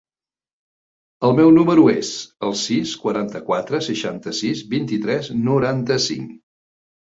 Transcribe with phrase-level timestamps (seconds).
[1.27, 2.09] El meu número es
[2.47, 6.35] el sis, quaranta-quatre, seixanta-sis, vint-i-tres, noranta-cinc.